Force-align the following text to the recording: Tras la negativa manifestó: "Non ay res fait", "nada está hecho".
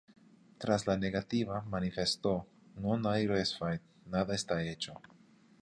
Tras 0.57 0.87
la 0.87 0.95
negativa 1.03 1.57
manifestó: 1.73 2.33
"Non 2.87 3.05
ay 3.13 3.23
res 3.33 3.55
fait", 3.59 3.83
"nada 4.17 4.33
está 4.33 4.63
hecho". 4.63 4.99